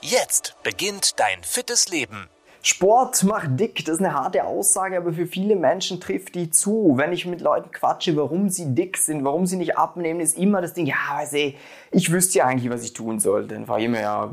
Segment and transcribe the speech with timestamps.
[0.00, 2.28] Jetzt beginnt dein fittes Leben.
[2.62, 6.94] Sport macht dick, das ist eine harte Aussage, aber für viele Menschen trifft die zu.
[6.96, 10.60] Wenn ich mit Leuten quatsche, warum sie dick sind, warum sie nicht abnehmen, ist immer
[10.60, 11.56] das Ding, ja, weiß ich,
[11.90, 13.54] ich wüsste ja eigentlich, was ich tun sollte.
[13.54, 14.30] Dann frage ich mir ja,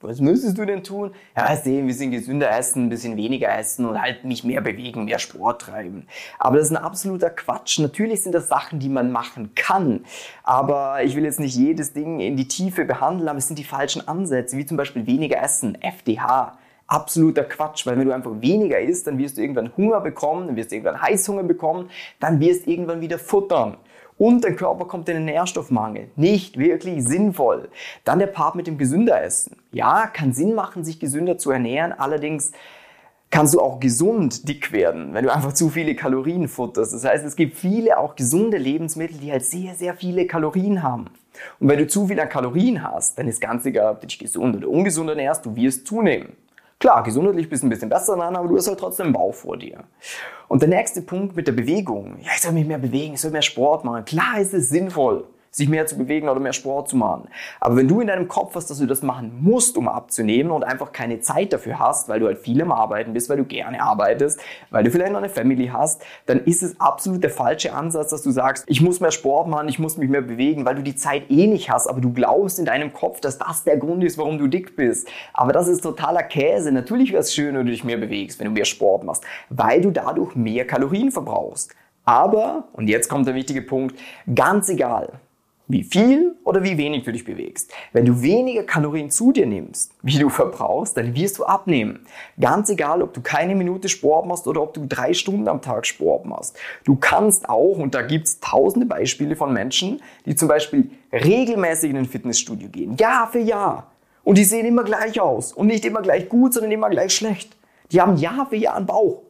[0.00, 1.12] was müsstest du denn tun?
[1.36, 4.60] Ja, weißt du, ein bisschen gesünder essen, ein bisschen weniger essen und halt mich mehr
[4.60, 6.06] bewegen, mehr Sport treiben.
[6.38, 7.80] Aber das ist ein absoluter Quatsch.
[7.80, 10.04] Natürlich sind das Sachen, die man machen kann.
[10.44, 13.64] Aber ich will jetzt nicht jedes Ding in die Tiefe behandeln, aber es sind die
[13.64, 18.80] falschen Ansätze, wie zum Beispiel weniger essen, FDH absoluter Quatsch, weil wenn du einfach weniger
[18.80, 22.66] isst, dann wirst du irgendwann Hunger bekommen, dann wirst du irgendwann Heißhunger bekommen, dann wirst
[22.66, 23.76] du irgendwann wieder futtern
[24.18, 26.10] und dein Körper kommt in den Nährstoffmangel.
[26.16, 27.68] Nicht wirklich sinnvoll.
[28.04, 29.56] Dann der Part mit dem gesünder Essen.
[29.72, 31.92] Ja, kann Sinn machen, sich gesünder zu ernähren.
[31.92, 32.52] Allerdings
[33.30, 36.92] kannst du auch gesund dick werden, wenn du einfach zu viele Kalorien futterst.
[36.92, 41.06] Das heißt, es gibt viele auch gesunde Lebensmittel, die halt sehr, sehr viele Kalorien haben.
[41.60, 44.18] Und wenn du zu viel an Kalorien hast, dann ist ganz egal, ob du dich
[44.18, 46.32] gesund oder ungesund ernährst, du wirst zunehmen.
[46.80, 49.34] Klar, gesundheitlich bist du ein bisschen besser dran, aber du hast halt trotzdem einen Bauch
[49.34, 49.84] vor dir.
[50.46, 52.18] Und der nächste Punkt mit der Bewegung.
[52.20, 54.04] Ja, ich soll mich mehr bewegen, ich soll mehr Sport machen.
[54.04, 55.24] Klar ist es sinnvoll
[55.58, 57.28] sich mehr zu bewegen oder mehr Sport zu machen.
[57.60, 60.64] Aber wenn du in deinem Kopf hast, dass du das machen musst, um abzunehmen und
[60.64, 63.82] einfach keine Zeit dafür hast, weil du halt viel am Arbeiten bist, weil du gerne
[63.82, 68.10] arbeitest, weil du vielleicht noch eine Family hast, dann ist es absolut der falsche Ansatz,
[68.10, 70.82] dass du sagst, ich muss mehr Sport machen, ich muss mich mehr bewegen, weil du
[70.82, 74.02] die Zeit eh nicht hast, aber du glaubst in deinem Kopf, dass das der Grund
[74.04, 75.08] ist, warum du dick bist.
[75.34, 76.72] Aber das ist totaler Käse.
[76.72, 79.80] Natürlich wäre es schön, wenn du dich mehr bewegst, wenn du mehr Sport machst, weil
[79.80, 81.74] du dadurch mehr Kalorien verbrauchst.
[82.04, 83.98] Aber, und jetzt kommt der wichtige Punkt,
[84.34, 85.20] ganz egal,
[85.68, 87.72] wie viel oder wie wenig du dich bewegst.
[87.92, 92.00] Wenn du weniger Kalorien zu dir nimmst, wie du verbrauchst, dann wirst du abnehmen.
[92.40, 95.86] Ganz egal, ob du keine Minute Sport machst oder ob du drei Stunden am Tag
[95.86, 96.56] Sport machst.
[96.84, 101.98] Du kannst auch, und da gibt's tausende Beispiele von Menschen, die zum Beispiel regelmäßig in
[101.98, 103.92] ein Fitnessstudio gehen, Jahr für Jahr.
[104.24, 105.52] Und die sehen immer gleich aus.
[105.52, 107.56] Und nicht immer gleich gut, sondern immer gleich schlecht.
[107.92, 109.22] Die haben Jahr für Jahr einen Bauch.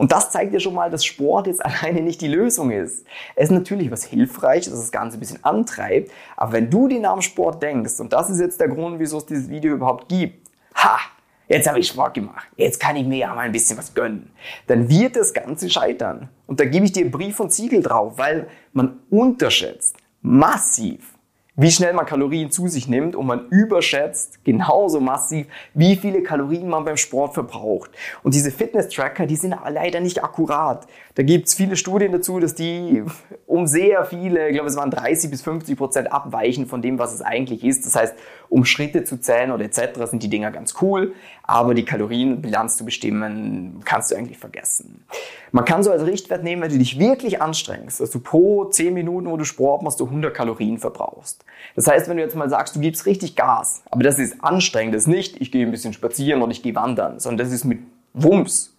[0.00, 3.04] Und das zeigt ja schon mal, dass Sport jetzt alleine nicht die Lösung ist.
[3.36, 7.02] Es ist natürlich was Hilfreiches, das das Ganze ein bisschen antreibt, aber wenn du den
[7.02, 10.48] Namen Sport denkst, und das ist jetzt der Grund, wieso es dieses Video überhaupt gibt,
[10.74, 10.98] ha,
[11.48, 14.30] jetzt habe ich Sport gemacht, jetzt kann ich mir ja mal ein bisschen was gönnen,
[14.68, 16.30] dann wird das Ganze scheitern.
[16.46, 21.09] Und da gebe ich dir Brief und Siegel drauf, weil man unterschätzt massiv,
[21.60, 26.68] wie schnell man Kalorien zu sich nimmt und man überschätzt genauso massiv, wie viele Kalorien
[26.68, 27.90] man beim Sport verbraucht.
[28.22, 30.86] Und diese Fitness-Tracker, die sind leider nicht akkurat.
[31.16, 33.04] Da gibt es viele Studien dazu, dass die
[33.50, 37.12] um sehr viele, ich glaube es waren 30 bis 50 Prozent abweichen von dem, was
[37.12, 37.84] es eigentlich ist.
[37.84, 38.14] Das heißt,
[38.48, 40.08] um Schritte zu zählen oder etc.
[40.08, 45.04] sind die Dinger ganz cool, aber die Kalorienbilanz zu bestimmen, kannst du eigentlich vergessen.
[45.50, 48.94] Man kann so als Richtwert nehmen, wenn du dich wirklich anstrengst, dass du pro 10
[48.94, 51.44] Minuten, wo du Sport machst, du 100 Kalorien verbrauchst.
[51.74, 54.94] Das heißt, wenn du jetzt mal sagst, du gibst richtig Gas, aber das ist anstrengend,
[54.94, 57.64] das ist nicht, ich gehe ein bisschen spazieren oder ich gehe wandern, sondern das ist
[57.64, 57.80] mit
[58.14, 58.76] Wumms,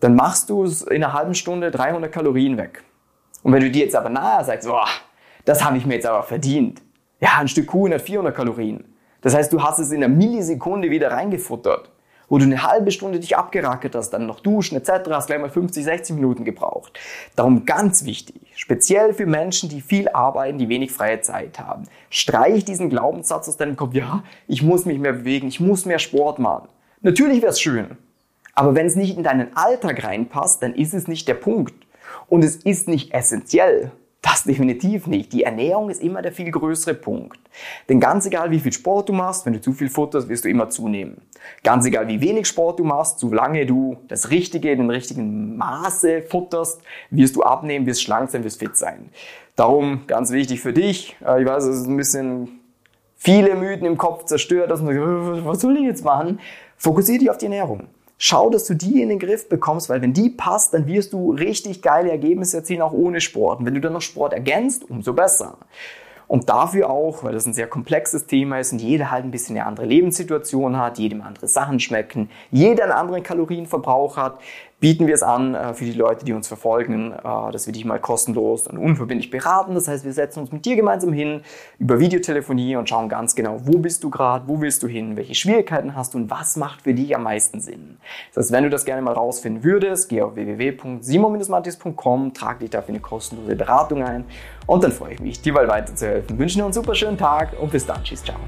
[0.00, 2.84] dann machst du es in einer halben Stunde 300 Kalorien weg.
[3.42, 4.86] Und wenn du dir jetzt aber nahe sagst, boah,
[5.44, 6.82] das habe ich mir jetzt aber verdient.
[7.20, 8.84] Ja, ein Stück Kuchen hat 400 Kalorien.
[9.20, 11.90] Das heißt, du hast es in einer Millisekunde wieder reingefuttert
[12.28, 15.50] wo du eine halbe Stunde dich abgerackert hast, dann noch duschen etc., hast gleich mal
[15.50, 16.98] 50, 60 Minuten gebraucht.
[17.36, 22.64] Darum ganz wichtig, speziell für Menschen, die viel arbeiten, die wenig freie Zeit haben, streich
[22.64, 26.38] diesen Glaubenssatz aus deinem Kopf, ja, ich muss mich mehr bewegen, ich muss mehr Sport
[26.38, 26.68] machen.
[27.00, 27.96] Natürlich wäre es schön,
[28.54, 31.74] aber wenn es nicht in deinen Alltag reinpasst, dann ist es nicht der Punkt.
[32.28, 33.92] Und es ist nicht essentiell.
[34.20, 35.32] Das definitiv nicht.
[35.32, 37.38] Die Ernährung ist immer der viel größere Punkt.
[37.88, 40.48] Denn ganz egal, wie viel Sport du machst, wenn du zu viel futterst, wirst du
[40.48, 41.22] immer zunehmen.
[41.62, 46.22] Ganz egal, wie wenig Sport du machst, solange du das Richtige in den richtigen Maße
[46.22, 49.10] futterst, wirst du abnehmen, wirst schlank sein, wirst fit sein.
[49.54, 51.16] Darum ganz wichtig für dich.
[51.24, 52.60] Äh, ich weiß, es ist ein bisschen
[53.16, 56.40] viele Mythen im Kopf zerstört, dass man sagt, was soll ich jetzt machen?
[56.76, 57.88] Fokussiere dich auf die Ernährung.
[58.18, 61.32] Schau, dass du die in den Griff bekommst, weil wenn die passt, dann wirst du
[61.32, 63.60] richtig geile Ergebnisse erzielen, auch ohne Sport.
[63.60, 65.58] Und wenn du dann noch Sport ergänzt, umso besser.
[66.28, 69.56] Und dafür auch, weil das ein sehr komplexes Thema ist und jeder halt ein bisschen
[69.56, 74.38] eine andere Lebenssituation hat, jedem andere Sachen schmecken, jeder einen anderen Kalorienverbrauch hat,
[74.80, 77.84] bieten wir es an äh, für die Leute, die uns verfolgen, äh, dass wir dich
[77.84, 79.74] mal kostenlos und unverbindlich beraten.
[79.74, 81.40] Das heißt, wir setzen uns mit dir gemeinsam hin
[81.78, 85.34] über Videotelefonie und schauen ganz genau, wo bist du gerade, wo willst du hin, welche
[85.34, 87.96] Schwierigkeiten hast du und was macht für dich am meisten Sinn.
[88.34, 92.90] Das heißt, wenn du das gerne mal rausfinden würdest, geh auf www.simon-matis.com, trag dich dafür
[92.90, 94.26] eine kostenlose Beratung ein
[94.68, 96.38] und dann freue ich mich, dir mal weiterzuhelfen.
[96.38, 98.04] Wünsche dir einen super schönen Tag und bis dann.
[98.04, 98.38] Tschüss, ciao.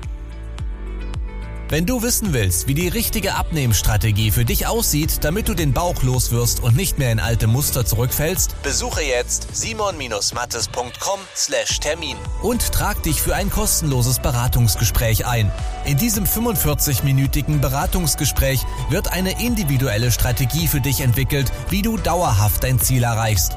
[1.71, 6.03] Wenn du wissen willst, wie die richtige Abnehmstrategie für dich aussieht, damit du den Bauch
[6.03, 13.37] loswirst und nicht mehr in alte Muster zurückfällst, besuche jetzt simon-mattes.com/termin und trag dich für
[13.37, 15.53] ein kostenloses Beratungsgespräch ein.
[15.85, 22.81] In diesem 45-minütigen Beratungsgespräch wird eine individuelle Strategie für dich entwickelt, wie du dauerhaft dein
[22.81, 23.57] Ziel erreichst.